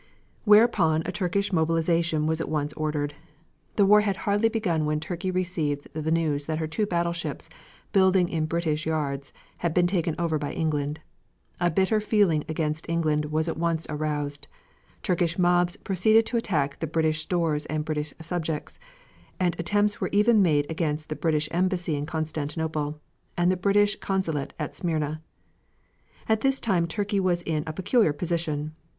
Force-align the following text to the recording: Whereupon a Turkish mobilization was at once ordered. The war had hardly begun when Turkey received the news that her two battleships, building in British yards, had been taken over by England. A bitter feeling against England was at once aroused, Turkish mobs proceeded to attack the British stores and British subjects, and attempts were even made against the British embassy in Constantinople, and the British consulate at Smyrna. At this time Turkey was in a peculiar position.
Whereupon 0.45 1.03
a 1.05 1.11
Turkish 1.11 1.53
mobilization 1.53 2.25
was 2.25 2.41
at 2.41 2.49
once 2.49 2.73
ordered. 2.73 3.13
The 3.75 3.85
war 3.85 4.01
had 4.01 4.17
hardly 4.25 4.49
begun 4.49 4.85
when 4.87 4.99
Turkey 4.99 5.29
received 5.29 5.87
the 5.93 6.09
news 6.09 6.47
that 6.47 6.57
her 6.57 6.65
two 6.65 6.87
battleships, 6.87 7.49
building 7.93 8.27
in 8.27 8.47
British 8.47 8.87
yards, 8.87 9.31
had 9.57 9.75
been 9.75 9.85
taken 9.85 10.15
over 10.17 10.39
by 10.39 10.53
England. 10.53 11.01
A 11.59 11.69
bitter 11.69 12.01
feeling 12.01 12.43
against 12.49 12.89
England 12.89 13.25
was 13.25 13.47
at 13.47 13.57
once 13.59 13.85
aroused, 13.91 14.47
Turkish 15.03 15.37
mobs 15.37 15.77
proceeded 15.77 16.25
to 16.25 16.37
attack 16.37 16.79
the 16.79 16.87
British 16.87 17.21
stores 17.21 17.67
and 17.67 17.85
British 17.85 18.11
subjects, 18.19 18.79
and 19.39 19.55
attempts 19.59 20.01
were 20.01 20.09
even 20.11 20.41
made 20.41 20.65
against 20.67 21.09
the 21.09 21.15
British 21.15 21.47
embassy 21.51 21.95
in 21.95 22.07
Constantinople, 22.07 22.99
and 23.37 23.51
the 23.51 23.55
British 23.55 23.97
consulate 23.99 24.51
at 24.57 24.73
Smyrna. 24.73 25.21
At 26.27 26.41
this 26.41 26.59
time 26.59 26.87
Turkey 26.87 27.19
was 27.19 27.43
in 27.43 27.63
a 27.67 27.71
peculiar 27.73 28.13
position. 28.13 28.73